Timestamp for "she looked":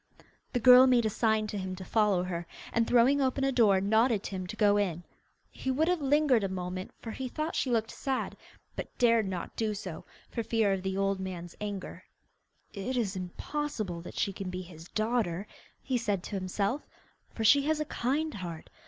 7.55-7.91